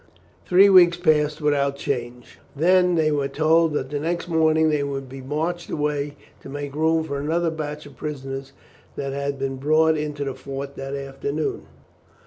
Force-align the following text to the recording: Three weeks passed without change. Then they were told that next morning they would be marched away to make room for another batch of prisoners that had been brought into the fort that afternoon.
Three 0.47 0.67
weeks 0.67 0.97
passed 0.97 1.41
without 1.41 1.75
change. 1.75 2.39
Then 2.55 2.95
they 2.95 3.11
were 3.11 3.27
told 3.27 3.73
that 3.73 3.91
next 3.93 4.27
morning 4.27 4.71
they 4.71 4.81
would 4.83 5.07
be 5.07 5.21
marched 5.21 5.69
away 5.69 6.15
to 6.41 6.49
make 6.49 6.73
room 6.73 7.03
for 7.03 7.19
another 7.19 7.51
batch 7.51 7.85
of 7.85 7.97
prisoners 7.97 8.51
that 8.95 9.13
had 9.13 9.37
been 9.37 9.57
brought 9.57 9.95
into 9.95 10.23
the 10.23 10.33
fort 10.33 10.75
that 10.75 10.95
afternoon. 10.95 11.67